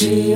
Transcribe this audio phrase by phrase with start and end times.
[0.00, 0.32] 昨日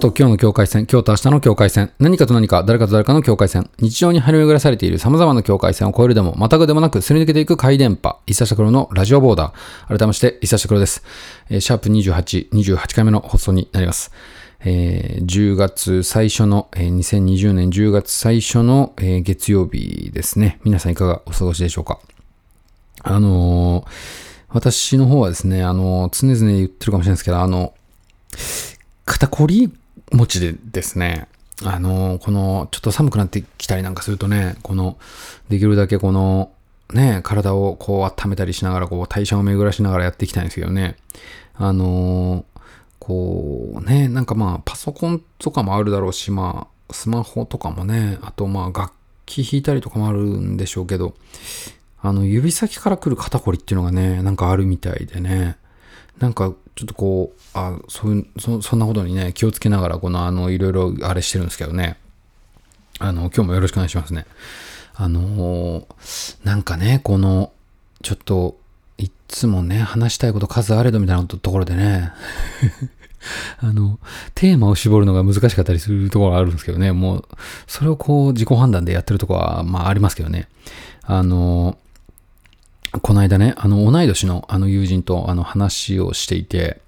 [0.00, 9.86] と今日の境界線、今日と明日の境界線、何かと何か、誰かと誰かの境界線、日常に張り巡らされている様々な境界線を越えるでも、またぐでもなく、すり抜けていく回電波、伊佐黒のラジオボーダー。
[9.86, 11.04] 改めまして、伊佐黒です。
[11.50, 14.10] シャープ28、28回目の放送になります。
[14.64, 20.58] えー10月最初の、えー2020年10月最初の、えー月曜日ですね。
[20.64, 22.00] 皆さんいかがお過ごしでしょうか
[23.04, 27.74] あのー私の方はですね、あの常々言ってるかもしれないですけど、あの、
[29.04, 29.72] 肩こり
[30.12, 31.28] 持ちでですね、
[31.64, 34.98] あの、この、ちょっと寒くなってきたりなんかするとね、この、
[35.48, 36.50] できるだけこの、
[36.92, 40.96] ね、体をこう温めたりしながら、こう代謝を巡らしながらやっていきたいんですけどね、
[41.54, 42.44] あの、
[42.98, 48.92] こうね、なんかまあ、パソコンとかもあるだろうし、まあ、スマホとかもね、あとまあ、楽
[49.24, 51.14] 器弾いたりとかもあるんでしょうけど、
[52.06, 55.56] あの、指先から来る肩こりっていうのがね、なんかあるみたいでね、
[56.20, 61.98] なんかちょっとこう、あそういうそ、そんなことにね、気をつけながら、この、あの、いろいろあれしてるんですけどね。
[63.00, 64.24] あの、今日もよろしくお願いしますね。
[64.94, 67.52] あのーなんかね、この、
[68.02, 68.56] ちょっと、
[68.98, 72.12] いつもね、話したいこと数あれどみたいなところでね、
[73.58, 73.98] あの、
[74.36, 77.28] テーマを絞るのが難しかったりするところがあるんですけどね、もう、
[77.66, 80.46] それをこう、自己判断でやってるところは、まあ、ありますけどね。
[81.02, 81.76] あの、
[83.02, 86.80] この間ね、あの、同い年のあの友人とあの話をしていて、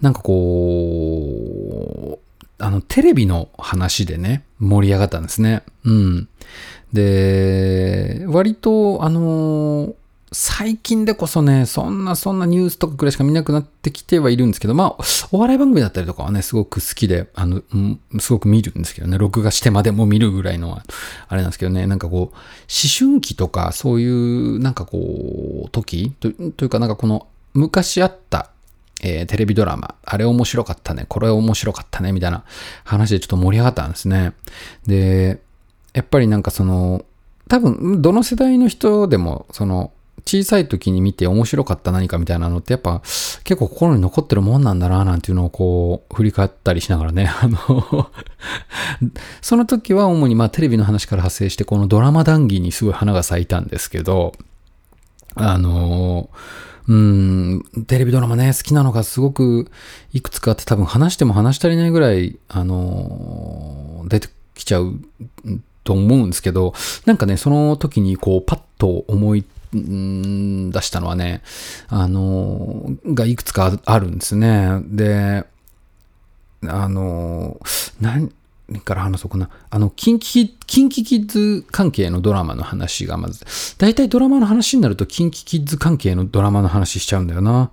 [0.00, 5.62] なんかこう、あの、テレビの話でね、盛り上がったんですね。
[5.84, 6.28] うん。
[6.92, 9.94] で、割と、あの
[10.32, 20.84] 最近でこそね、そんなそんなニュースとかくらいしか見なくなってきてはいるんですけど、まあ、お笑い番組だったりとかはね、すごく好きで、あの、んすごく見るんですけどね、録画してまでも見るぐらいのは、
[21.28, 22.32] あれなんですけどね、なんかこう、思
[22.98, 28.50] 春期とか、そういう、なんかこう、時とというか、なんかこの、昔あった、
[29.02, 32.44] えーテレビドラマ、あれ面白かったね、これ面白かったね、みたいな
[32.84, 34.32] 話でちょっと盛り上がったんですね。
[34.86, 35.42] で、
[35.92, 37.04] やっぱりなんかその、
[37.48, 39.92] 多分、どの世代の人でも、その、
[40.24, 43.00] 小さい時に見て面白かった何かみたいなのってやっぱ
[43.44, 48.10] 結構心に残ってるもんなんだななんていうのをこう振り返ったりしながらね、あの、
[49.42, 54.32] その時は主にまあテレビの話から派生してこのドラマ談義にすごい花が咲いたんですけど、
[55.34, 56.30] あの、
[56.88, 59.70] うん、テレビドラマね、好きなのがすごく
[60.12, 65.00] いくつかあって多分話しても話し足りないぐらい、あの、出てきちゃう
[65.84, 66.74] と思うんですけど、
[67.06, 71.42] なんかね、その時にこうパッと思い出したのはね、
[71.88, 74.80] あの、がいくつかあるんですね。
[74.84, 75.44] で、
[76.66, 77.58] あの、
[78.00, 78.30] 何
[78.84, 79.48] から話そうかな。
[79.70, 83.44] あの、キンキ、キンキキッズ関係のドラマの話がまず、
[83.78, 87.70] 大体ドラマの話になるとキンキキッズ関係のドラマの話しちゃうんだよな。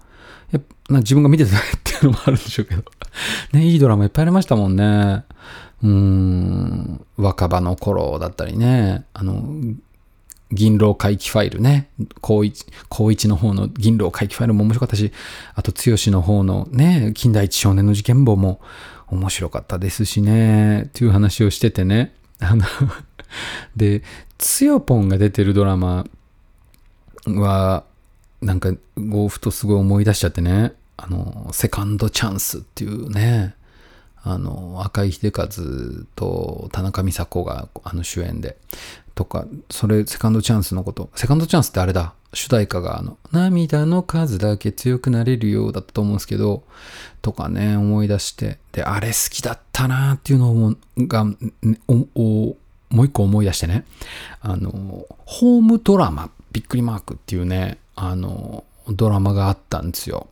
[0.51, 2.83] やっぱな自分が見てたっていうのもあるんでしょうけど。
[3.53, 5.23] ね、いいドラマいっぱいありましたもんね。
[5.83, 9.05] うーん、若葉の頃だったりね。
[9.13, 9.43] あの、
[10.51, 11.89] 銀狼回帰ファイルね。
[12.21, 15.11] 高一、高一の方の銀狼回帰ファイルも面白かったし、
[15.53, 18.59] あと、剛の方のね、近代一少年の事件簿も
[19.07, 22.13] 面白かったですしね、っていう話をしててね。
[22.39, 22.65] あの、
[23.75, 24.03] で、
[24.37, 26.05] つよぽんが出てるドラマ
[27.27, 27.83] は、
[28.41, 33.55] なんか、ゴーフとすごい思い出しちゃってね、あの、セカンドチャンスっていうね、
[34.23, 35.47] あの、赤井秀和
[36.15, 38.57] と田中美佐子があの主演で、
[39.19, 41.09] とか、それ、セカンドチャンスのこと。
[41.13, 42.13] セカンドチャンスってあれだ。
[42.31, 46.63] 主題歌が、あの、涙の数だけ強くなれるようだったと思うんですけど、
[47.21, 48.59] とかね、思い出して。
[48.71, 51.35] で、あれ好きだったなっていうのをが、ね
[51.89, 52.57] おお
[52.91, 53.83] もう一個思い出してね。
[54.39, 60.27] あの、ホームドラマ、びっくりマークっていうね、あの、ドラマがあったんですよ。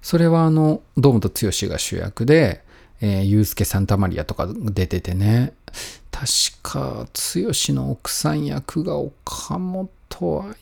[0.00, 2.64] それはあの、堂本剛が主役で、
[3.02, 5.52] えー、ユースケ・サンタマリアとか出ててね、
[6.16, 6.28] 確
[6.62, 9.88] か、剛の奥さん役が岡本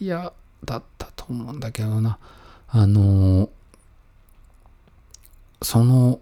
[0.00, 0.32] 彩
[0.64, 2.16] だったと思うんだけどな。
[2.68, 3.50] あの
[5.60, 6.20] その、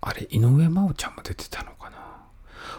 [0.00, 1.96] あれ、井上真央ちゃんも出てたのかな。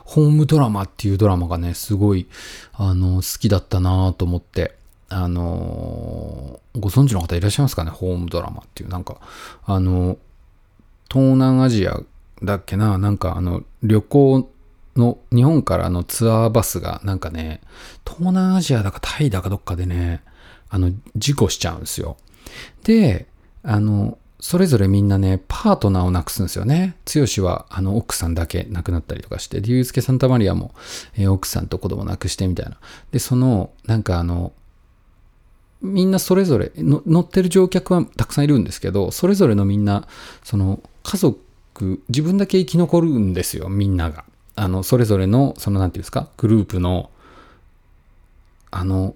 [0.06, 2.27] ホームドラマっていうドラマがね、すごい、
[2.74, 4.77] あの、好きだったなと思って、
[5.09, 7.91] あのご存知の方いらっしゃいますかね？
[7.91, 9.18] ホームドラマっていう、なんか、
[9.65, 10.18] あの、
[11.12, 12.00] 東南アジア
[12.44, 14.50] だっけな、なんかあの、旅行
[14.97, 17.61] の、日本からのツアーバスが、なんかね、
[18.05, 20.23] 東南アジアだかタイだかどっかでね、
[20.69, 22.17] あの、事故しちゃうんですよ。
[22.83, 23.27] で、
[23.63, 26.95] あの、それぞれみんなね、パートナーを亡くすんですよね。
[27.13, 30.73] 剛は、あの、奥さんだけ亡くなったりとかして、で、ゆうすけサンタマリアも、
[31.15, 32.77] えー奥さんと子供亡くしてみたいな。
[33.11, 34.53] で、その、なんかあの、
[35.81, 40.07] みんなそれぞれの乗ってる乗客はたくさんいるんですけどそれぞれのみんな
[40.43, 44.25] その家族自分だけ生き残るんですよみんなが
[44.57, 47.09] あのそれぞれのその何て言うんですかグループの
[48.71, 49.15] あの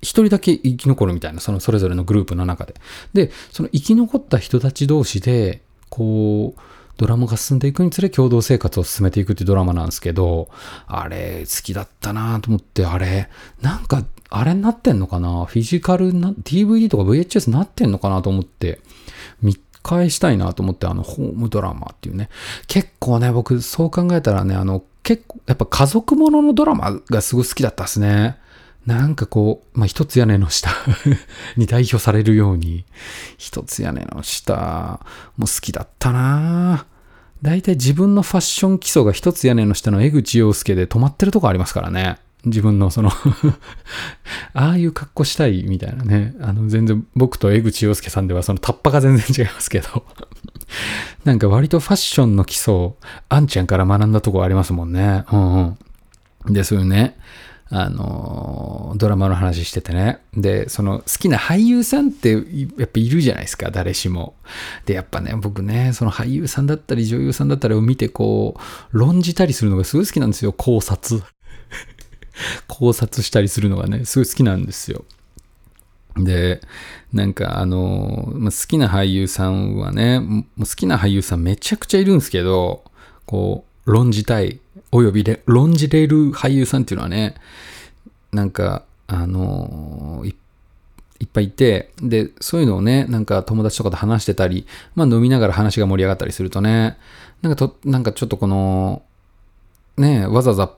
[0.00, 2.74] 一人だけ生き残るみたいなそのそれぞれのグループの中で。
[3.12, 5.60] でその生き残った人たち同士で
[5.90, 6.60] こう
[6.96, 10.48] ドラマが進んでいくにつれ共同生活を進めていくっていうドラマなんですけど、
[10.86, 13.28] あれ好きだったなと思って、あれ、
[13.60, 15.44] なんか、あれになってんのかな？
[15.44, 18.80] フィジカルな、DVD とか VHS なってんのかなと思って、
[19.86, 22.28] 返したいなと思って、あの、ホームドラマっていうね。
[22.66, 28.36] 結構ね、僕、そう考えたらね、あの、結構、やっぱ家族もののドラマがすごい好きだったですね。
[28.84, 30.70] なんかこう、まあ、一つ屋根の下
[31.56, 32.84] に代表されるように、
[33.38, 35.00] 一つ屋根の下
[35.36, 36.86] も好きだったな
[37.42, 42.18] 大体自分のファッション基礎が一つ屋根の下の江口洋介で止まってるとこありますからね。
[42.46, 43.10] 自分のその
[44.54, 46.34] ああいう格好したいみたいなね。
[46.40, 50.04] あの、全然僕と江口洋介さんではそのタッパが全然違いますけど
[51.24, 52.96] なんか割とファッションの基礎を
[53.28, 55.24] あんちゃんから学んだとこありますもんね。
[55.32, 55.76] うん
[56.46, 56.52] うん。
[56.52, 57.16] で、そういうね。
[57.68, 60.20] あの、ドラマの話しててね。
[60.34, 62.38] で、その好きな俳優さんってや
[62.84, 64.34] っぱいるじゃないですか、誰しも。
[64.84, 71.22] で、やっぱね、僕ね、その俳優さんだったり女優さんだったりを見てこう、論じたりするのがすごい好きなんですよ、考察。
[72.68, 75.04] 考察したりするのがね、すごい好きなんですよ。
[76.16, 76.60] で、
[77.12, 82.84] なんかあの、ま好きな俳優さんはね、もう好きな俳優さんめちゃくちゃいるんですけど、
[83.26, 84.60] こう、論じたい
[84.90, 87.34] および論じれる俳優さんっていうのはね、
[88.32, 90.34] なんか、あのい、
[91.20, 96.98] いっぱいいて、で、そういうのをね、なんか友達とかと話してたり、まあ飲みながら話が盛り上がったりするとね、
[97.42, 99.02] なんかと、なんかちょっとこの、
[99.96, 100.72] ね、わざわざ、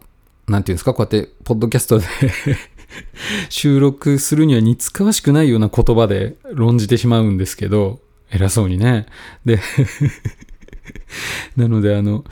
[0.49, 2.07] なんていうんですか、こうやって、ポッドキャストで
[3.51, 8.01] 収録するには似つかわしくないような言葉で論じてしまうんですけど、
[8.31, 9.07] 偉そうにね。
[9.45, 9.61] で
[11.57, 12.25] なので、あの、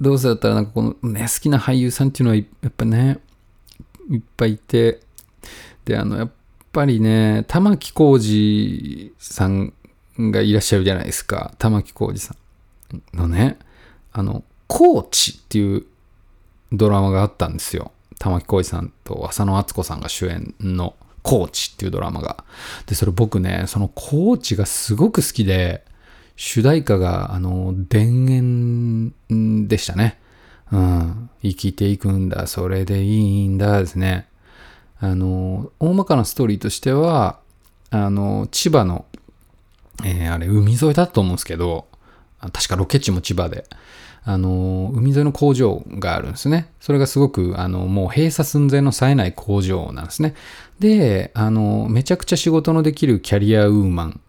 [0.00, 3.18] どうせだったらなんかこのね、好きな俳優さんっていうのはやっぱね、
[4.10, 5.00] いっぱいいて、
[5.84, 6.30] で、あの、やっ
[6.72, 9.72] ぱりね、玉置浩二さん
[10.18, 11.54] がいらっしゃるじゃないですか。
[11.58, 12.34] 玉置浩二さ
[13.14, 13.58] んのね、
[14.12, 15.84] あの、コーチっていう
[16.72, 17.92] ドラマがあったんですよ。
[18.18, 22.44] 玉置浩二さんと浅野敦子さんが主演のコーチっていうドラマが。
[22.86, 25.84] で、それ僕ね、そのコーチがすごく好きで、
[26.36, 29.12] 主題歌が、あの、田園
[29.68, 30.18] でしたね。
[30.72, 31.30] うん。
[31.42, 34.26] 生きていくんだ、それでいいんだですね。
[35.00, 37.40] あの、大まかなストーリーとしては、
[37.90, 39.04] あの、千葉の、
[40.04, 41.86] えー、あれ、海沿いだと思うんですけど、
[42.52, 43.66] 確かロケ地も千葉で、
[44.32, 46.72] あの、海沿いの工場があるんですね。
[46.80, 50.34] それがすごく、あの、もう閉鎖寸前の冴えない工場なんですね。
[50.78, 54.20] で、あの、めちゃくちゃ仕事のできるキャリアウーマン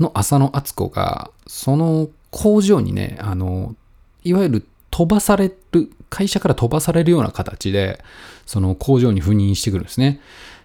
[0.00, 3.76] の浅野敦子が、その工場にね、あの、
[4.24, 8.02] いわゆる飛ばされる、会社から飛ばされるような形で、
[8.46, 10.20] その工場に赴任してくるんですね。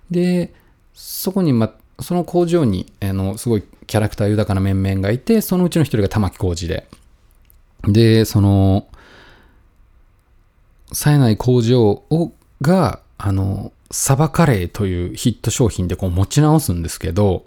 [0.09, 0.53] で、
[0.93, 6.87] そこに、ま、その工場に、あの、すごいキャラクター豊かな面々がいて、そのうちの一人が玉木浩二で。
[7.83, 8.87] で、その、
[10.91, 12.31] 冴えない工場を、
[12.61, 17.45] が、あの、サバカレーというヒット商品でこう持ち直すんですけど、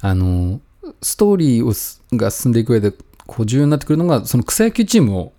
[0.00, 0.60] あの、
[1.02, 2.92] ストーリーをが進んでいく上で
[3.26, 5.32] こう重要になってくるのが、その草野球チームを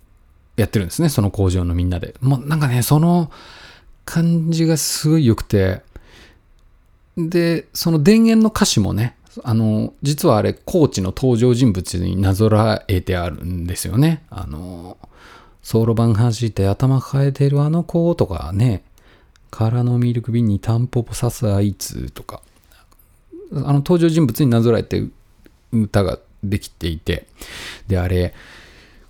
[0.56, 2.14] やってるんですね、その工場のみんなで。
[2.20, 3.30] もうなんかね、その
[4.04, 5.82] 感じがすごい良くて、
[7.16, 14.24] で、その田園の歌詞もね、あの、実はあれ、コーチの登場人物になぞらえてあるんですよね。
[14.30, 14.96] あの、
[15.62, 18.82] そろばん弾いて頭変えてるあの子とかね、
[19.50, 22.42] 空のミルク瓶にタンポポ刺すあいつとか、
[23.52, 25.04] あの登場人物になぞらえて
[25.72, 27.26] 歌ができていて、
[27.86, 28.34] で、あれ、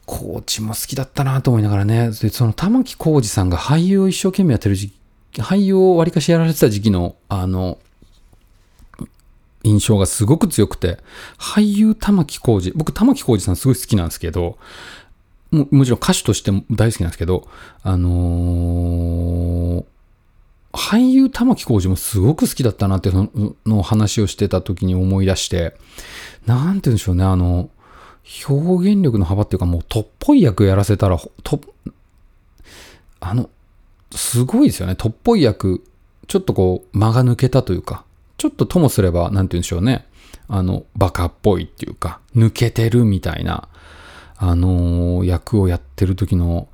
[0.06, 4.90] コーチも好きだったなと思いながらね、で、その玉置浩二さんが俳優を一生懸命やってる時
[5.32, 7.78] 期、俳優をわりかしやられてた時期の、あの、
[9.62, 10.98] 印象がすごく強くて、
[11.38, 14.58] 俳優玉置浩二、僕玉置浩二さんすごい好きなんですけど、
[15.50, 17.48] ももちろん歌手としても大好きなんですけど、
[17.82, 19.84] あのー、
[20.72, 23.28] 俳優玉置浩二もすごく好きだったなっての
[23.66, 25.74] の話をしてた時に思い出して、
[26.46, 27.68] なんて言うんでしょうね、あの、
[28.48, 31.60] 表現力の幅っていうかもうトッぽい役やらせたら、と、
[33.18, 33.50] あの、
[34.14, 34.94] すごいですよね。
[34.94, 35.84] トッぽい役、
[36.28, 38.04] ちょっとこう間が抜けたというか、
[38.40, 40.06] ちょっとともすれば、なんて言うんでしょうね。
[40.48, 43.68] あの、バカっぽいっていうか、抜けてるみたいな、
[44.38, 46.66] あのー、役をやってる時の、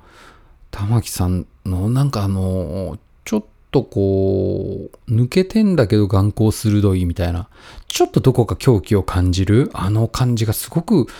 [0.71, 7.49] 玉木さんの、なんかあのー、ちょっとこう、抜けてんだけど眼光鋭いみたいな、
[7.89, 11.11] ちょっとどこか狂気を感じる、あの感じがすごく好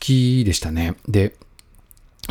[0.00, 0.96] きでしたね。
[1.06, 1.36] で、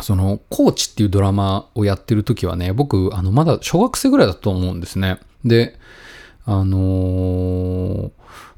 [0.02, 5.20] その、コーチっていうドラマをやってる時はね、僕、あの、まだ小学生ぐらいだと思うんですね。
[5.42, 5.78] で、
[6.46, 8.10] あのー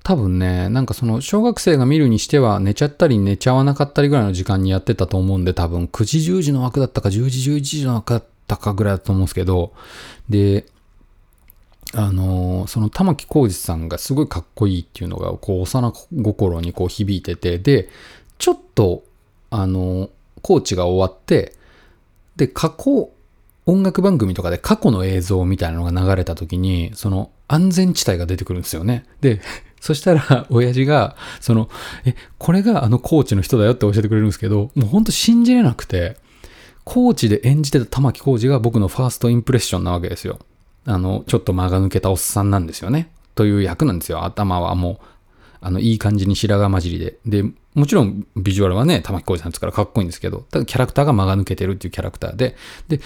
[0.07, 9.73] 多分ね、なんかその小学生が見るにしては寝ちゃったり寝ちゃわなかったりぐらいの時間にやってたと思うんで多分9時10時の枠だったか10時11時の枠だったかぐらいだと思うんですけど、
[10.29, 10.65] で、
[11.93, 17.89] あのーその玉置浩二さんがすごいかっこいいっていうのがこう幼心にこう響いてて、で、
[18.39, 19.03] ちょっと、
[19.51, 21.55] あのーコーチが終わって、
[22.37, 23.11] で、過去、
[23.67, 29.05] 音楽番組とかで過去の映像みたいなのが流れた時に、その安全地帯が出てくるんですよね。
[29.21, 29.41] で、
[29.81, 31.69] そしたら、親父が、その、
[32.05, 36.17] え、これがあのコーチの人だよって教えてくれるんですけど、もうほんと信じれなくて、
[36.85, 40.39] コーチで演じてた玉置浩二が僕のファーストインプレッションなわけですよ。
[40.87, 43.11] あの、ちょっと間が抜けたおっさんなんですよね。
[43.35, 44.25] という役なんですよ。
[44.25, 45.07] 頭はもう、
[45.61, 47.19] あの、いい感じに白髪混じりで。
[47.27, 47.45] で、
[47.77, 52.57] もちろんビジュアルはね、玉置浩二さんですからかっこいいんですけど、ただキャラクターが間が抜けてるっていうキャラクターで、
[52.89, 53.01] で、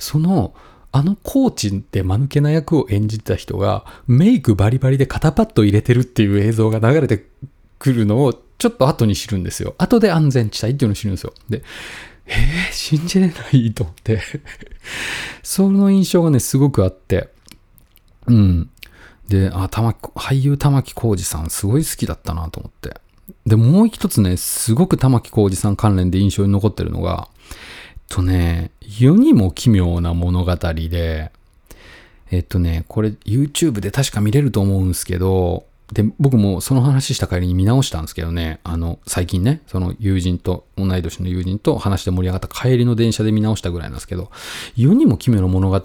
[0.00, 0.52] その、
[0.90, 7.24] あのコーチで間抜けな役を演じた人が、メイクバリバリで肩パッド入れてるっていう映像が流れて
[7.78, 9.76] くるのを、ちょっと後に知るんですよ。
[9.78, 11.32] 後で安全地帯っていうのを知るんですよ。
[11.48, 11.62] で、
[12.26, 14.20] えー、信じれないと思って。
[15.44, 17.28] その印象がね、すごくあって。
[18.26, 18.70] うん。
[19.28, 23.00] で、あ、玉木、俳優玉置浩二さん、すごい好きだったなと思って。
[23.46, 27.28] で、もう一つね、すごく玉置浩二さん関連で印象に残ってるのが、
[27.92, 31.32] えっとね、世にも奇妙な物語で、
[32.30, 44.30] えっとね、これ YouTube で確か見れると思うんですけど、で、僕もその話した帰りに見直したんですけどね、あの、最近ね、その友人と、同い年の友人と話して盛り上がった帰りの電車で見直したぐらいなんですけど、
[44.76, 45.80] 世にも奇妙な物語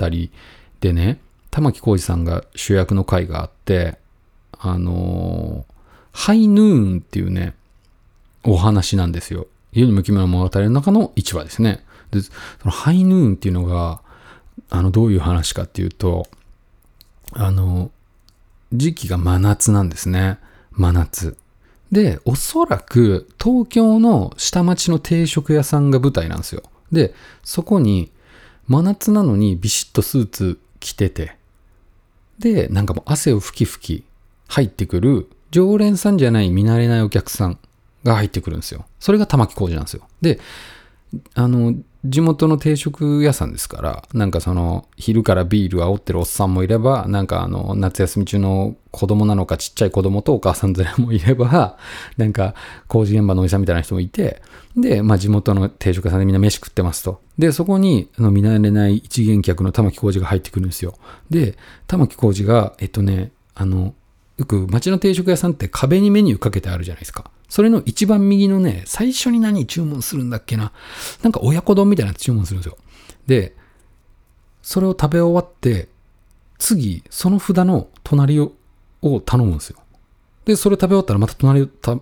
[0.80, 1.20] でね、
[1.52, 4.00] 玉置浩二さんが主役の回があって、
[4.58, 5.72] あのー
[6.12, 7.54] ハイヌーンっていうね、
[8.44, 9.48] お話なんですよ。
[9.72, 11.84] 世にも奇妙な物語の中の1話ですね。
[12.12, 12.32] で、そ
[12.66, 14.02] のハイヌーンっていうのが、
[14.70, 16.28] あの、どういう話かっていうと、
[17.34, 17.92] あの、
[18.74, 20.38] 時期が真夏なんですね。
[20.72, 21.38] 真夏。
[21.92, 26.64] で、おそらく東京の下町の定食屋さんが舞台なんですよ。
[26.92, 27.14] で、
[27.44, 28.12] そこに
[28.68, 31.36] 真夏なのにビシッとスーツ着てて、
[32.40, 34.04] で、なんかもう汗をふきふき
[34.48, 37.60] 入ってくる常連さんじゃない見慣れないお客さん
[38.04, 38.86] が入ってくるんですよ。
[39.00, 40.08] それが玉置浩二なんですよ。
[40.22, 40.40] で、
[41.36, 51.78] あの、地元の定食屋さんですから、なんかその、昼からビール煽ってるおっさんもいれば、なんかあの、夏休み中の子供なのかちっちゃい子供とお母さん連れもいれば、
[52.18, 52.56] なんか
[52.88, 54.42] 工事現場のおじさんみたいな人もいて、
[54.76, 57.22] で、まあ地元の定食屋さんでみんな飯食ってますと。
[57.38, 60.96] で、そこに、あの、見慣れない一元客の玉置浩二が入ってくるんですよ。
[61.30, 61.56] で、
[61.86, 63.94] 玉置浩二が、えっとね、あの、
[64.42, 67.30] よく街の定食屋さんって壁にメニューかけてあるじゃないですか。
[67.48, 70.72] それの一番右のね、最初に何注文するんだっけな。
[71.22, 72.78] なんか親子丼みたいなやつ注文するんですよ。
[73.28, 73.56] で、
[74.64, 75.90] それを食べ終わって、
[76.58, 78.52] 次、その札の隣を
[79.26, 79.78] 頼むんですよ。
[80.46, 82.02] で、それ食べ終わったらまた隣を頼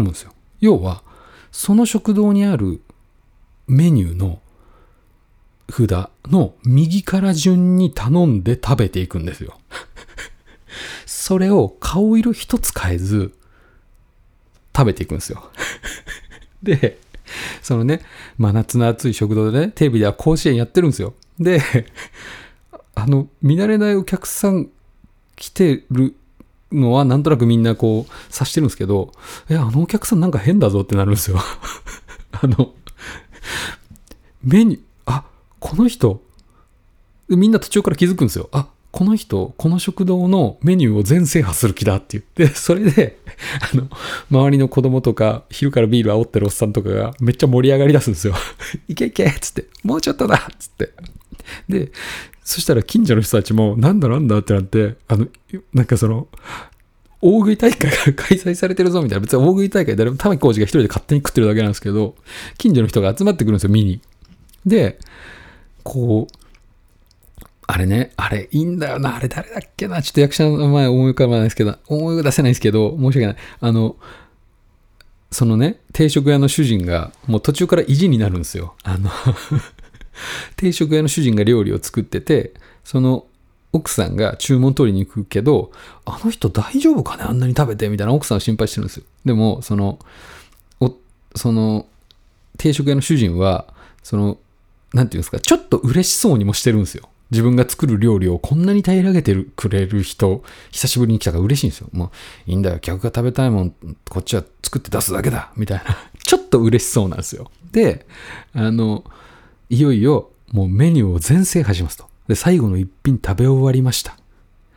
[0.00, 0.32] むんですよ。
[0.60, 1.02] 要は、
[1.52, 2.80] その食堂にある
[3.66, 4.40] メニューの
[5.70, 9.58] 札の右から順に頼んで食べていくんですよ。
[11.06, 13.34] それを顔色一つ変えず
[14.76, 15.50] 食べていくんですよ。
[16.62, 16.98] で、
[17.62, 18.00] そのね、
[18.38, 21.14] 真夏の暑い食堂でね、テレビでは甲子園やってるんですよ。
[21.38, 21.62] で、
[22.94, 24.68] あの、見慣れないお客さん
[25.36, 26.14] 来てる
[26.72, 29.12] のはなんとなくみんなこう察してるんですけど、
[29.48, 31.38] え、あのお客さんなんか変だぞってなるんですよ。
[32.32, 32.74] あの、
[34.42, 35.24] メニュー、あ、
[35.60, 36.22] この人、
[37.28, 38.48] みんな途中から気づくんですよ。
[38.52, 43.18] あ、この人、この食堂のメニューを全制覇する気だって言って、 それで、
[43.72, 43.88] あの、
[44.30, 48.34] 周りの子供とか、昼からビール煽ってるおっさんとかがめっちゃ盛り上がり出すんですよ。
[48.86, 50.92] いけいけっつって、もうちょっとだっつって。
[51.68, 51.90] で、
[52.44, 55.26] そしたら近所の人たちも、なんだなんだってなって、あの、
[55.72, 56.28] なんかその、
[57.20, 62.14] 大食い大会が開催されてるぞみたいな、別に大食い大会誰も玉置浩二が一人で勝手に食ってるだけなんですけど、
[62.58, 64.00] 近所の人が集まってくるんですよ、見に。
[64.64, 65.00] で、
[65.82, 66.43] こう、
[67.66, 73.36] あれね、あれいいんだよな、あれ誰だっけな、ちょっと役者の名前思い浮かばないですけど、思い出せないですけど、申し訳ない。
[73.60, 73.96] あの、
[75.30, 78.74] そのね、定食屋の主人が、もう途中から意地になるんですよ。
[78.82, 79.10] あの、
[80.56, 82.54] 定食屋の主人が料理を作ってて、
[82.84, 83.26] その
[83.72, 85.72] 奥さんが注文取りに行くけど、
[86.04, 89.04] あの人大丈夫かねあんなに食べてみたいな奥さんを心配してるんですよ。
[89.24, 89.98] でも、その、
[90.80, 90.94] お、
[91.34, 91.86] その、
[92.56, 93.66] 定食屋の主人は、
[94.02, 94.38] その、
[94.92, 97.08] なんていうんですか、ちょっと嬉しそうにもしてるんですよ。
[97.30, 101.88] 自分が作る料理をこんなに平らげてくれる人、久しぶりに来たから嬉しいんですよ。
[101.92, 102.06] も
[102.46, 102.78] う、いいんだよ。
[102.78, 103.74] 客が食べたいもん、
[104.08, 105.52] こっちは作って出すだけだ。
[105.56, 105.84] みたいな。
[106.22, 107.50] ちょっと嬉しそうなんですよ。
[107.72, 108.06] で、
[108.52, 109.04] あの、
[109.70, 112.06] いよいよ、もうメニューを全制覇しますと。
[112.28, 114.12] で、最後の一品食べ終わりました。
[114.12, 114.16] っ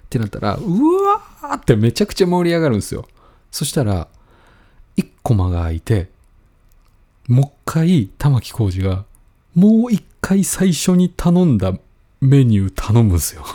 [0.10, 3.08] てなったら、うわーってめちゃくちゃ盛り上がるんですよ。
[3.52, 4.08] そしたら、
[4.96, 6.10] 一コマが空いて、
[7.28, 9.06] もう一回、玉置浩二が、
[9.54, 11.74] もう一回最初に頼んだ
[12.22, 13.46] メニュー頼むんすよ。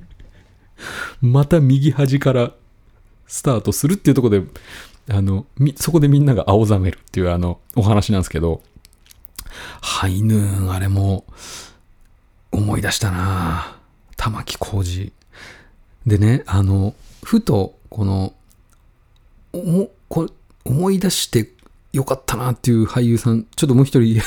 [1.20, 2.54] また右端から
[3.26, 4.42] スタートするっていうとこで、
[5.08, 5.46] あの、
[5.76, 8.62] そこでみんなが青ざめるっていうあの、お話なんですけど、
[9.80, 11.24] ハイヌーン、あれも、
[12.52, 13.78] 思い出したな
[14.16, 15.12] 玉置浩二。
[16.06, 18.34] でね、あの、ふと、この、
[19.52, 20.28] おもこ
[20.64, 21.50] 思い出して
[21.92, 24.20] よかったなっていう俳優さん、ちょっともう一人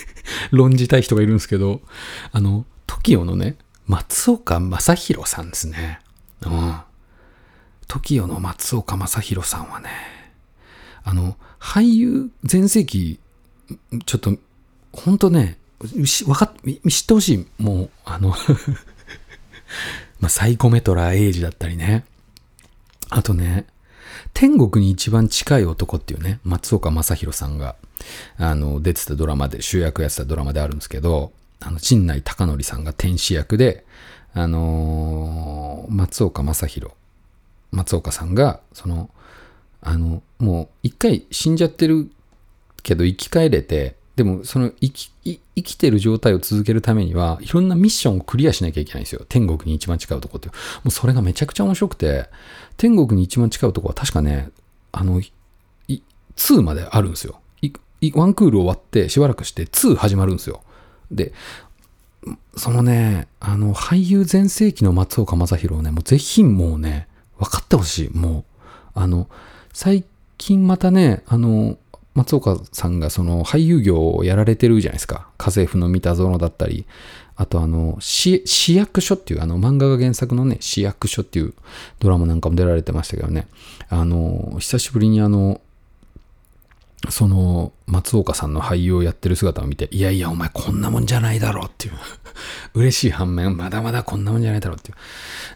[0.52, 1.80] 論じたい人がいるんですけど、
[2.32, 2.66] あの、
[3.04, 3.56] TOKIO のね、
[3.86, 6.00] 松岡正宏さんですね。
[6.40, 6.74] うん。
[7.86, 9.90] TOKIO の松岡正宏さんはね、
[11.04, 13.20] あの、俳優全盛期、
[14.06, 14.32] ちょっと、
[14.92, 15.58] ほんとね、
[16.06, 16.52] しわかっ、
[16.88, 17.46] 知ってほしい。
[17.62, 18.30] もう、あの
[20.18, 22.06] まあ、サイコメトラーエイジだったりね。
[23.10, 23.66] あとね、
[24.32, 27.76] 天国に一番近い男っていうね、松岡正宏さんが、
[28.38, 31.32] あの、出てたドラマで、主役やってたドラマであるんですけど、
[31.64, 33.84] あの、陣内孝則さんが天使役で、
[34.32, 36.92] あのー松岡正宏、
[37.70, 39.10] 松岡さんが、その、
[39.80, 42.10] あの、もう一回死んじゃってる
[42.82, 49.24] けど生き返れて、でもその生き生きてる状態を続けるためには、いろんなミッションをクリアしなきゃいけないんですよ。
[49.28, 50.48] 天国に一番近い男って。
[50.48, 50.54] も
[50.86, 52.28] うそれがめちゃくちゃ面白くて、
[52.76, 54.50] 天国に一番近い男は確かね、
[54.92, 55.20] あの、
[56.36, 57.40] 2まであるんですよ。
[57.60, 60.62] いいワンクール終わってしばらくして2始まるんですよ。
[61.14, 61.32] で、
[62.56, 68.10] そのね、あの、俳優全盛期の松岡正宏をね、もうぜひもうね、分かってほしい。
[68.10, 68.44] もう、
[68.94, 69.28] あの、
[69.72, 70.04] 最
[70.38, 71.76] 近またね、あの、
[72.14, 75.28] 松岡さんがその俳優業をやられてるじゃないですか。
[75.36, 76.86] 家政婦の三田園だったり、
[77.36, 81.54] あとあの、市市役所っていうあの漫画が原作のね、市役所っていう
[81.98, 83.48] ドラマなんかも出られてましたけどね。
[83.88, 85.60] あの、久しぶりにあの、
[87.10, 91.94] その松岡さんの俳優をやってる姿を見て、いやいや、お前こんなもんじゃないだろうっていう。
[92.74, 94.96] 嬉しい反面、まだまだこんなもんじゃないだろうっていう。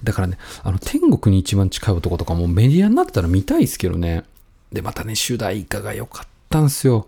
[0.05, 4.25] だからね、あの、天国に一番近い男とかもメディアになってたら見たいですけどね。
[4.73, 7.07] で、またね、主題歌が良かったんすよ。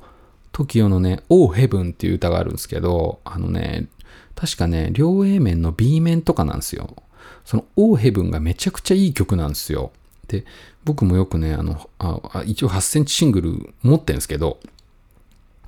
[0.53, 3.87] TOKIO のね、Oh Heaven っていう歌があるんですけど、あのね、
[4.35, 6.96] 確かね、両 A 面の B 面とかなんですよ。
[7.44, 9.92] その Oh Heaven がめちゃくちゃいい曲なんですよ。
[10.29, 10.44] で、
[10.85, 14.59] 僕もよくね、あの、あ一応8センチシングル持ってるんですけど、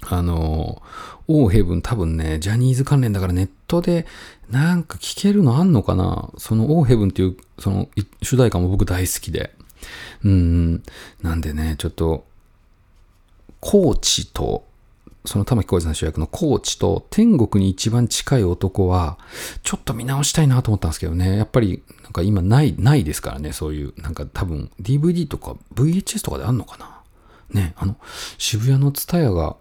[0.05, 0.83] あの、
[1.29, 4.07] オーヘブン多分ね、ジャニーズ関連だからネットで
[4.51, 6.31] なんか聞けるのあんのかな？
[6.39, 7.89] そのオーヘブンっていう、その
[8.23, 9.55] 主題歌も僕大好きで。
[10.25, 10.83] うん、
[11.23, 12.25] なんでね、ちょっと、
[13.61, 14.65] コーチと、
[15.25, 19.19] その玉置浩二さん主役のコーチと天国に一番近い男は、
[19.63, 21.37] ちょっと見直したいなと思ったんですけどね。
[21.37, 27.01] やっぱり、か今ない、ないですからね、そういう、なんか多分 DVD とか VHS とかであんのかな？
[27.51, 27.97] ね、あの、
[28.39, 29.57] 渋谷のツタヤが、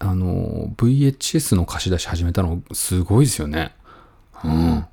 [0.00, 3.74] あの、VHS の貸し出し始めたの、すごいですよね。
[4.44, 4.84] うん。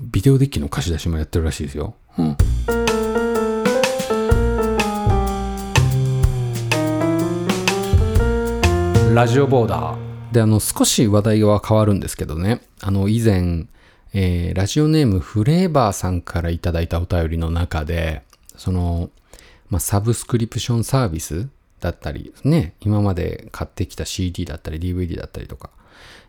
[0.00, 1.94] ビデオデッキの貸し出しもやってるらしいですよ。
[2.18, 2.36] うん。
[9.14, 10.32] ラジオボーダー。
[10.32, 12.60] で、あの、少し話題は変わるんですけどね。
[12.80, 13.66] あの、以前、
[14.12, 18.22] えーラジオネームフレーバーさんからいただいたお便りの中で、
[18.56, 19.10] その、
[19.70, 21.48] まあ、サブスクリプションサービス
[21.80, 25.70] だったり、ね、今まで買ってきた CD だったり DVD だったりとか、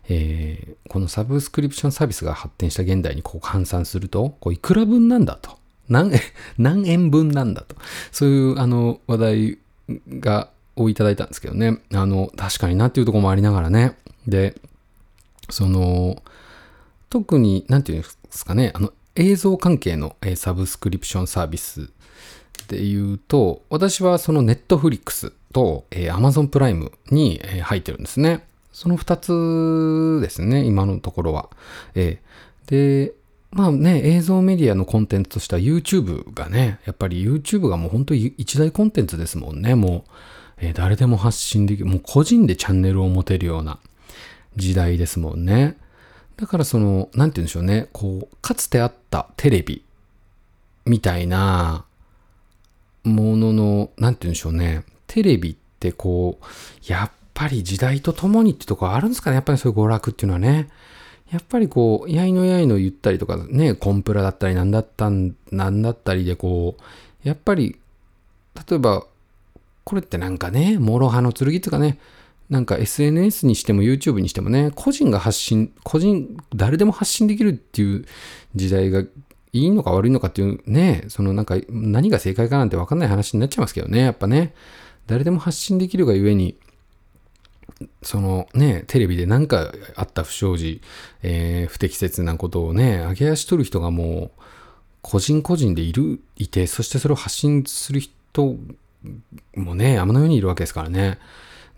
[0.08, 5.60] えーこのサブスクリプションサービスが発展した現代にこう換算すると、こういくら分なんだと。
[5.88, 6.12] 何、
[6.58, 7.76] 何円分なんだと。
[8.12, 9.58] そういう、あの、話題
[10.18, 11.80] が、をいただいたんですけどね。
[11.92, 13.96] あの、確かになっていうところもありながらね。
[14.26, 14.56] で、
[15.50, 16.22] その、
[17.10, 21.90] 特に、なんていうんですかね、あの、映像関係の、サブスクリプションサービス
[22.68, 28.46] で言うと、私はそのネットフリックスと、えー Amazon プライムに、入ってるんですね。
[28.72, 31.50] その二つですね、今のところは。
[31.94, 32.20] え
[32.66, 33.12] で、
[33.50, 40.10] まあね、映像メディアのコンテンツとしては YouTube がね、やっぱり YouTube がもう本当に一大コンテンツですもんね、もう。
[40.62, 43.80] えー誰でも発信できる、もう個人でチャンネルを持てるような
[44.56, 45.76] 時代ですもんね。
[46.40, 49.84] だからその、なんて言うんでしょうね、こう、かつてあったテレビ
[50.86, 51.84] みたいな
[53.04, 56.44] ものの、なんて言うんでしょうね、テレビってこう、
[56.90, 60.68] やっぱり時代とともにってとこあるんですかね、やっぱりそういう娯楽っていうのはね。
[61.30, 67.78] やっぱりこう、やいのやいの言ったりとかね、コンプラだったりなんだったん、なんだったりでこう、やっぱり、
[68.68, 69.04] 例えば、
[69.84, 71.98] これってなんかね、諸刃の剣っていうかね、
[72.50, 78.04] なんか SNS にしても YouTube にしてもね、個人が発信、個人、誰でも発信できるっていう
[78.56, 79.08] 時代がい
[79.52, 84.52] いのか悪いのかっていうね、そのなんか何が正解かなんて分かんない話になっちゃいますけどね、やっぱね、
[85.06, 86.56] 誰でも発信できるがゆえに、
[88.02, 90.82] そのね、テレビで何かあった不祥事、
[91.22, 94.40] えー、不適切なことをね、上げ足取る人がもう、
[95.02, 98.56] 個人個人でいる、いて、そしてそれを発信する人
[99.54, 101.18] もね、山のようにいるわけですからね。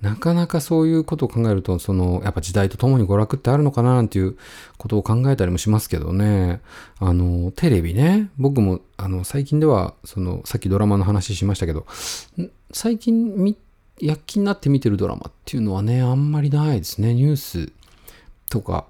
[0.02, 4.36] なかなかそういうことを考えると、その、やっぱ時代とともに娯楽ってあるのかななんていう
[4.76, 6.60] ことを考えたりもしますけどね。
[6.98, 8.28] あの、テレビね。
[8.36, 11.86] 僕も、あの、最近では、その、さっきドラマの話しましたけど、
[12.72, 13.56] 最近み、
[14.00, 17.14] 躍起になって見てるドラマっていうのはね、あんまりないですね。
[17.14, 17.72] ニュース
[18.50, 18.86] とか、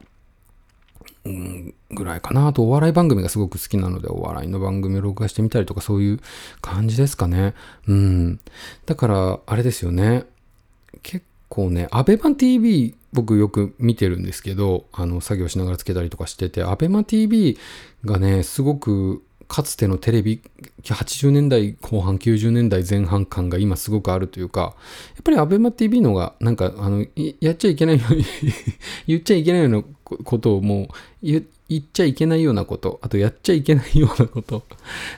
[1.27, 2.47] うん、ぐらいかな。
[2.49, 6.21] あと、お笑い番組がすごく好きなので、お笑いの番組を録画してみたりとか、そういう
[6.63, 7.55] 感じですかね。
[7.87, 8.41] うん。
[8.87, 10.25] だから、あれですよね。
[11.03, 17.59] 結構ね、アベマ TV 僕よく見てるんですけど、あの、作業しながらつけたりとかしてて、アベマ TV
[18.05, 20.41] がね、すごくかつてのテレビ、
[20.83, 24.69] 80年代後半、90年代前半感が今すごくあるというか、や
[25.21, 27.05] っぱりアベマ TV のが、なんか、あの、
[27.39, 28.25] やっちゃいけないように
[29.07, 29.85] 言っちゃいけないような
[30.25, 30.89] ことをもう
[31.23, 31.45] 言
[31.81, 34.63] っちゃいけないようなこと、あとやっちゃいけないようなこと、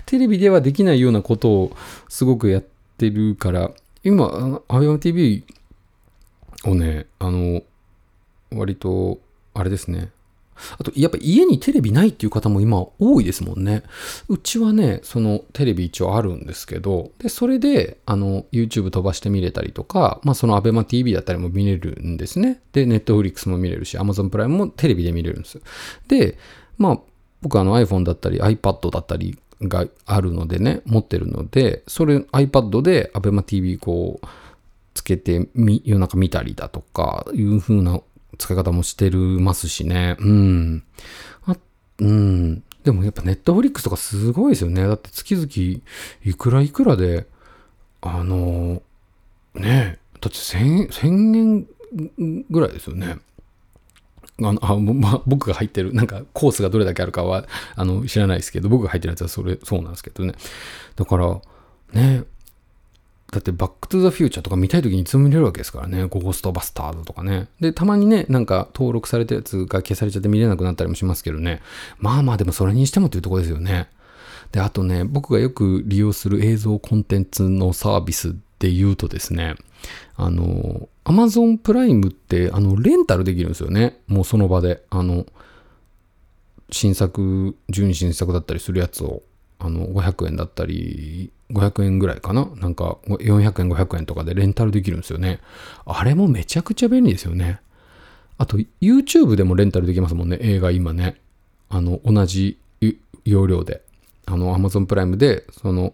[0.05, 1.77] テレビではできないようなことを
[2.09, 2.65] すごくやっ
[2.99, 3.71] てるから、
[4.03, 5.45] 今、アベマ TV
[6.65, 7.63] をね、あの、
[8.53, 9.19] 割と、
[9.55, 10.11] あれですね。
[10.79, 13.83] あと、やっぱ家にテレビないっていう方も今多いですもんね。
[14.29, 22.61] うちはね、そのテレビ一応あるんですけど、で、それで、あの、YouTube 飛ばして見れたりとか、まあその ABEMATV だったりも見れるんですね。
[22.73, 25.61] で、Netflix も見れるし、Amazon プライムもテレビで見れるんです。
[26.09, 26.39] で、
[26.79, 27.01] まあ、
[27.43, 34.27] 僕あの iPhone だったり iPad だったりがあるのでね、持ってるので、それ iPad で ABEMATV こう、
[34.95, 38.01] つけてみ、夜中見たりだとか、いう風な
[38.39, 40.17] 使い方もしてるますしね。
[40.21, 40.85] うん。
[41.47, 41.57] あ、
[41.99, 42.63] うん。
[42.85, 44.87] でもやっぱネットフリックスとかすごいですよね。
[44.87, 45.83] だって月々
[46.25, 47.27] いくらいくらで、
[48.01, 48.83] あの、
[49.55, 53.17] ねだって1000、円ぐらいですよね。
[54.43, 60.35] あのあま僕が入ってる、なんかコースがどれだけあるかはあの知らないですけど、僕が入ってるやつはそれ、そうなんですけどね。
[60.97, 61.41] だから、
[61.93, 62.25] ね、
[63.33, 66.05] だってバックトゥザフューチャーとか見たい時にいつも見れるわけですからね。
[66.05, 67.49] ゴーストバスターズとかね。
[67.61, 71.61] で、たまにね、なんか登録されたやつが消されちゃって見れなくなったりもしますけどね。
[71.99, 73.89] まあまあでもそれにしてもっていうとこですよね。
[74.53, 79.57] で、あとね、僕がよく利用する映像コンテンツのサービスで言うとですね、
[80.17, 83.99] あの、Amazon プライムって、あの、レンタルできるんですよね。
[84.07, 84.83] もうその場で。
[84.91, 85.27] あの、
[86.71, 89.23] 新作、12新作だったりするやつを、
[89.59, 92.49] あの、500円だったり、500円ぐらいかな？
[92.57, 95.41] なんか400円500円とかでレンタルできるんですよね。
[95.85, 97.61] あれもめちゃくちゃ便利ですよね。
[98.39, 100.39] あと YouTube でもレンタルできますもんね。
[100.41, 101.21] 映画今ね。
[101.69, 102.59] あの同じ
[103.25, 103.83] 容量で。
[104.27, 105.93] あの Amazon プライムでその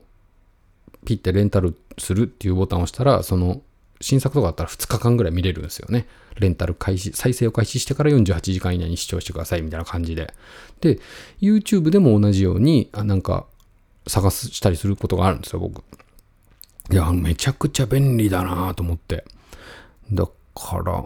[1.04, 3.60] ピッてレンタルするっていうボタンを押したらその
[4.00, 6.06] 新作とかだったら2日間ぐらい見れるんですよね。
[6.38, 10.32] レンタル開始、再生を開始してから48時間以内に視聴してくださいみたいな感じで。
[10.80, 11.00] で、
[11.40, 13.46] YouTube でも同じように、あなんか
[14.10, 15.82] 探したりすることがあるんですよ、僕。
[16.90, 19.24] いや、めちゃくちゃ便利だなと思って。
[20.12, 21.04] だから、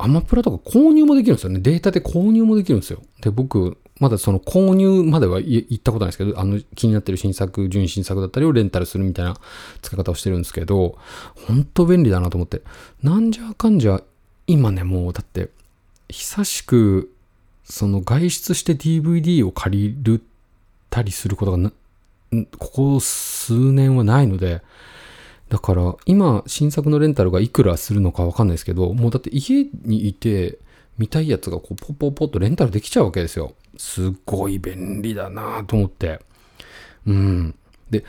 [0.00, 1.60] アマプラとか購入もできるんですよね。
[1.60, 3.02] データで購入もできるんですよ。
[3.20, 9.36] で、僕、まだその購入までは行ったことないですけど、あの気になってる新作、純新作だったりをレンタルするみたいな
[9.82, 10.98] 使い方をしてるんですけど、
[11.46, 12.62] 本当便利だなと思って。
[13.02, 14.02] なんじゃかんじゃ、
[14.46, 15.50] 今ね、もうだって、
[16.08, 17.12] 久しく、
[17.64, 20.22] その外出して DVD を借りる
[20.90, 21.72] たりすることが
[22.58, 24.62] ここ数年はないので、
[25.48, 30.58] だから今新作のレンタルがいくらするのかわかんないですけど、もうだって家にいて
[30.98, 33.54] 見たいやつがこうポッポッポッとレンタルできちゃうわけですよ。
[33.76, 36.20] すごい便利だなと思って。
[37.06, 37.54] うん。
[37.90, 38.04] で、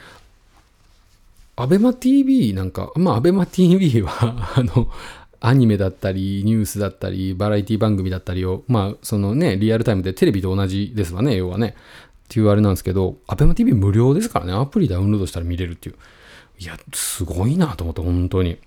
[1.55, 4.89] アベマ TV なんか、まあアベマ TV は あの、
[5.41, 11.75] アニメだったり、ニュースだったり、バラエティ番組だったりを、まあ、そのね、リアルタイムでテレビと同じですわね、要はね。
[12.29, 15.95] っていうあれなんですけど、アベマ TV 無料ですからね、アプリダウンロードしたら見れるっていう。
[16.59, 18.59] いや、すごいなと思って、本当に。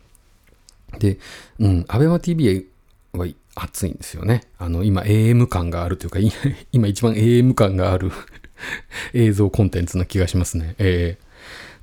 [0.99, 1.19] で、
[1.61, 2.69] うん、アベマ TV
[3.13, 4.43] は熱いんですよね。
[4.59, 6.19] あの、今 AM 感があるというか、
[6.73, 8.11] 今一番 AM 感がある
[9.15, 10.75] 映像コンテンツな気がしますね。
[10.79, 11.19] え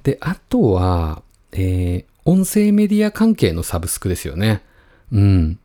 [0.04, 4.64] ー、で、あとは、えー、音声メディア関係のサブスクですよね。
[5.14, 5.60] うん。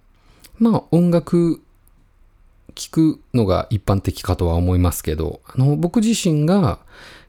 [0.60, 1.60] まあ、音楽
[2.74, 6.78] 聞くのが一般的かとは思いますけど、あの、僕自身が、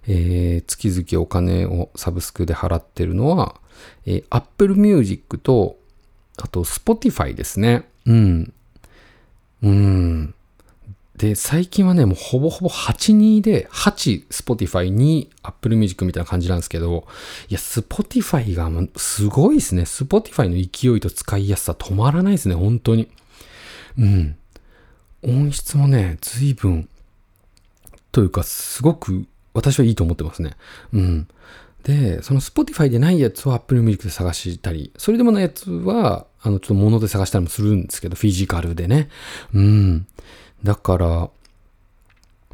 [0.07, 3.55] えー、月々お金をサブスクで払ってるのは、
[4.05, 5.77] えー、Apple Music と、
[6.37, 7.85] あと Spotify ですね。
[8.05, 8.53] うん。
[9.63, 10.33] うん。
[11.17, 17.07] で、最近はね、もうほぼほぼ8-2で、8 Spotify に Apple Music みたいな感じなんですけど、
[17.47, 19.83] いや、Spotify がすごいですね。
[19.83, 23.07] Spotify の勢いと使いやすさ止まらないですね、本当に。
[23.97, 24.35] うん。
[25.25, 26.87] 音質もね、随分、
[28.11, 30.51] というか、すごく私はいいと思ってますね。
[30.93, 31.27] うん。
[31.83, 39.09] で、その Spotify でないやつを Apple Music で探したり、それでもないやつは、あの、ちょっと物で探したりもするんですけど、フィジカルでね。
[39.53, 40.07] うん。
[40.63, 41.29] だから、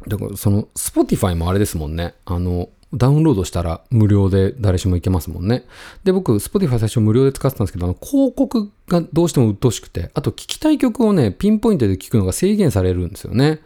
[0.06, 2.14] だからその Spotify もあれですもんね。
[2.24, 5.64] あの、ダウンロードしたら無料で誰しも行けますもんね。
[6.04, 13.60] で、僕、Spotify 最初無料で使ってたんですけど、あの広告がどうしても鬱陶しくて、あと聞きたい曲をね、ピンポイントで聞くのが制限されるんですよね。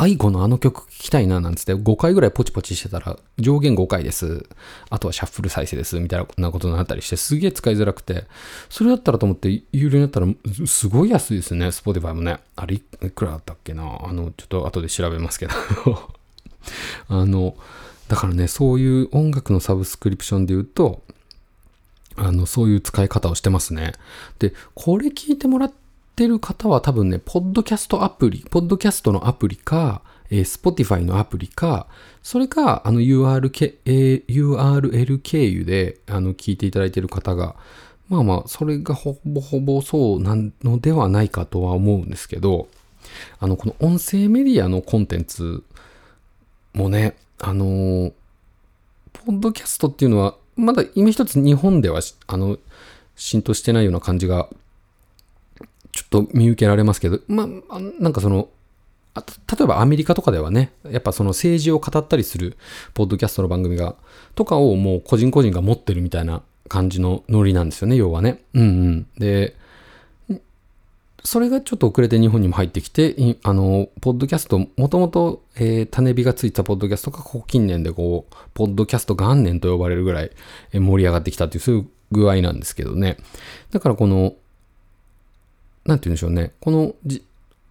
[0.00, 4.48] 愛子のあの曲聴きたいななんつって5回ぐらいポチポチしてたら上限5回です。
[4.90, 5.98] あとはシャッフル再生です。
[5.98, 8.26] みたいなことになったりしてすげえ使いづらくて、
[8.70, 10.28] それだったらと思って有料になったら
[10.68, 11.66] すごい安いですね。
[11.66, 12.38] Spotify もね。
[12.54, 13.98] あれいくらだったっけな？
[14.04, 15.52] あの、ちょっと後で調べますけど
[17.08, 17.56] あの、
[18.08, 21.02] だからね、そういう音楽のサブスクリプションで言うと、
[22.16, 23.92] あの、そういう使い方をしてますね。
[24.38, 25.72] で、これ聞いてもらっ
[26.16, 31.86] てる方は多分ね、ポッドキャストアプリ、ポッドキャストのアプリか、えー、Spotify のアプリか、
[32.22, 37.56] それか、あの URL, えー、URL 経由で、あの、聞いていただいてる方が、
[38.08, 42.68] まあまあ、それがほぼほぼそうなのではないかとは思うんですけど、
[43.38, 45.62] あの、この音声メディアのコンテンツ
[46.72, 48.12] もね、あのー、
[49.12, 52.58] ポッドキャストっていうのは、まだ今一つ日本では、あの、
[53.16, 54.48] 浸透してないような感じが
[55.92, 58.48] ちょっと見受けられますけど、まあ、なんかその、
[59.16, 62.56] 例えばアメリカとかではね、やっぱその政治を語ったりする
[62.94, 63.96] ポッドキャストの番組が、
[64.34, 68.44] とかをもう個人個人が持ってるみたいな感じのノリなんですよね、要はね。
[68.54, 69.06] うんうん。
[69.18, 69.56] で、
[71.24, 80.30] それがちょっと遅れて日本にも入ってきて、あの、ポッドキャスト、もともと、えー、種火がついたポッドキャストが、ここ近年でこう、ポッドキャスト元年と呼ばれるぐらい
[80.72, 83.16] 盛り上がってきたっていう、そういう具合なんですけどね。
[83.70, 84.34] だからこの、
[85.86, 86.52] なんて言うんでしょうね。
[86.60, 87.24] このじ、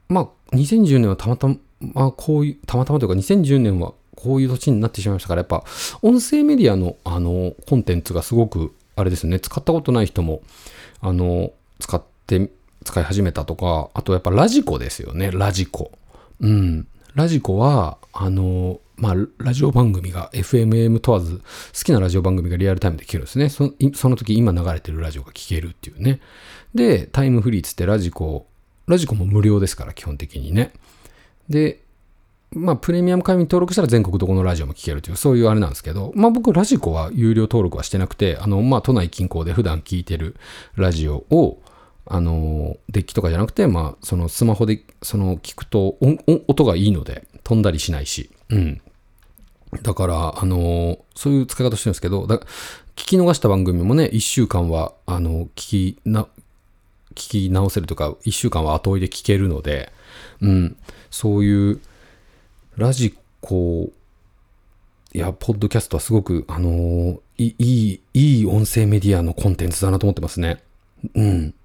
[0.09, 1.47] まあ、2010年はたまた
[1.79, 5.63] ま、こういう、たまたまというか2010年はこういう年になってしまいましたから、やっぱ、
[6.01, 10.41] 音声メディアの、あの、コンテンツがすごく、あれですね、使ったことない人も、
[11.01, 12.49] あの、使って、
[12.83, 15.91] 使い始めたとか、あとやっぱラジコですよね、ラジコ。
[16.39, 16.87] うん。
[17.15, 21.43] ラジコは、あの、まあ、ラジオ番組が FMM 問わず、好
[21.83, 23.49] きなラジオ番組がリアルタイムで聞けるんですね。
[23.49, 26.19] その時今流れてるラジオが聞けるっていうね。
[26.73, 28.47] で、タイムフリーつってラジコ、
[28.87, 30.71] ラジコも無料ですから、基本的にね。
[31.49, 31.79] で、
[32.51, 40.35] まあ、プレミアム会員登録したら全国どこのラジオも聞けるという、そういうあれなんですけど、まあ僕、ラジコは有料登録はしてなくて、あの、まあ、都内近郊で普段聞いてる
[40.75, 41.59] ラジオを、
[42.09, 45.97] あの、デッキとかじゃなくて、まあ、そのスマホで、その聞くと
[46.47, 48.81] 音がいいので、飛んだりしないし、うん。
[49.81, 52.45] だから、あの、そういう使い方してるんですけど、だ聞
[52.95, 56.27] き逃した番組もね、1週間は、あの、聞きな、
[57.13, 59.91] 聞き直せるとか、1週間は後追いで聞けるので、
[60.41, 60.77] うん、
[61.09, 61.81] そういう
[62.75, 63.91] ラジコ
[65.13, 70.61] いやポッドキャストはすごく、あの、いい、いい音声メディアのコンテンツだなと思ってますね。
[71.15, 71.55] うん。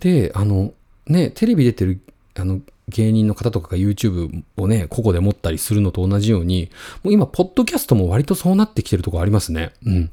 [0.00, 0.72] で、あの、
[1.06, 2.00] ね、テレビ出てる、
[2.34, 6.70] あの、芸人の方とかが YouTube をね、個々で持ったりするのと同じように、
[7.02, 9.72] もう今、ポッドキャストも割とそうなってきてるとこありますね。
[9.86, 10.10] うん。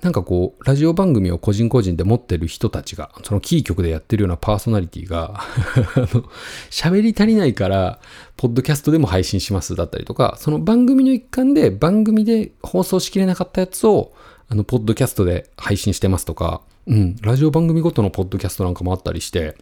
[0.00, 5.40] なんかこう、ラジオ番組を個人個人で持ってる人たちが、そのキー局でやってるようなパーソナリティが
[5.96, 6.06] あの
[6.70, 7.98] 喋り足りないから、
[8.36, 14.12] ポッドキャストでも配信しますだったりとか、その番組の一環で番組で放送しきれなかったやつを、
[14.48, 19.56] あの、ポッドキャストで配信してますとか、うん、ラジオ番組ごとのポッドキャストなんかもあったりして、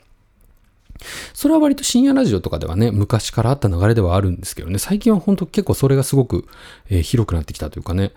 [1.34, 6.46] それは割と深夜ラジオとかではね、昔からあった流れではあるんですけどね、最近は本当結構それがすごく、
[6.88, 8.12] えー、広くなってきたというかね、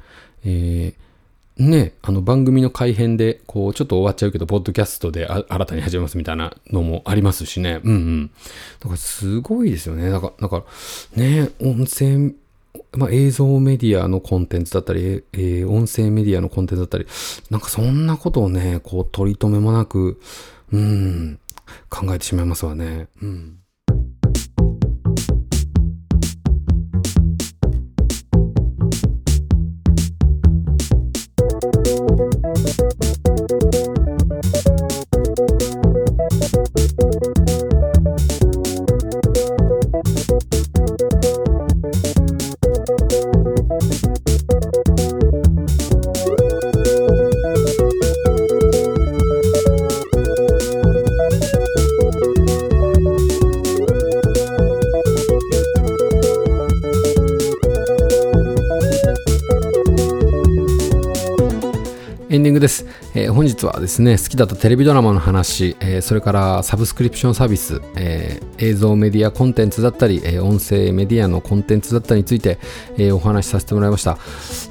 [0.45, 1.09] えー
[1.59, 7.81] ね、あの番組の改編で、こう、ちょっと終わっちゃうけど、ポッドキャストで新たに始めますみたいなのもありますしね。
[7.83, 8.31] うんうん。
[8.79, 10.09] だからすごいですよね。
[10.09, 10.63] だから、だか
[11.17, 12.33] らね、音声、
[12.93, 17.07] まあ、映像メディアのコンテンツだったり、えー、音声メディアのコンテンツだったり、
[17.49, 20.19] なんかそんなことをね、こう、取り留めもなく、
[20.71, 21.39] うん、
[21.89, 23.07] 考えてしまいますわね。
[23.21, 23.58] うん。
[63.59, 72.57] 日はですね、好きだったテレビドラマの話、えーそれからサブスクリプションサービス、えー映像メディアコンテンツだったり、えー音声メディアのコンテンツだったりについて、
[72.97, 74.17] えーお話しさせてもらいました。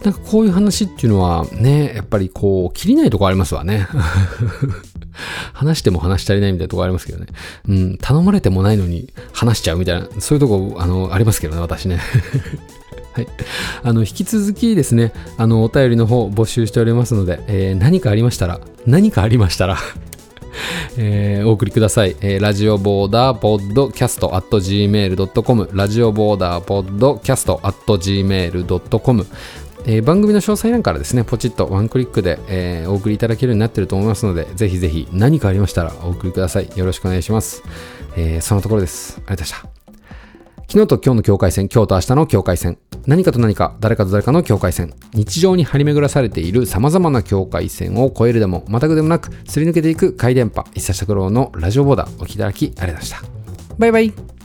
[0.04, 3.86] なんかこういう話っていうのはね、やっぱりこう、切りないとこありますわね。
[5.52, 7.26] 話しても話し足りないみたいなとこありますけどね。
[7.68, 12.00] うん、頼まれてもないのに話しちゃうみたいな、そういうとこ、あの、ありますけどね、私ね。
[13.18, 13.28] はい。
[13.82, 19.76] あの、引き続きですね、あの、お便りの方募集しておりますので、えー何かありましたら、何かありましたら、
[20.96, 22.14] えーお送りください。
[22.20, 29.26] えーラジオボーダーポッドキャスト at gmail.com ラジオボーダーポッドキャスト at gmail.com
[29.86, 36.68] えー番組の詳細欄からですね、ポチッとワンクリックで、えーお送りいただけるようになってると思いますので、ぜひぜひ何かありましたらお送りください。
[36.76, 37.62] よろしくお願いします。
[38.16, 39.14] えーそのところです。
[39.26, 39.77] ありがとうございました。
[40.70, 42.76] 昨日と今日の境界線、今日と明日の境界線、
[43.06, 53.22] 何かと何か、誰かと誰かの境界線、日常に張り巡らされている様々な境界線を越えるでも、またぐでもなく、すり抜けていく回電波、一冊拓郎のラジオボーダー、お聞きいただきありがとうございました。
[53.78, 54.37] バイバイ。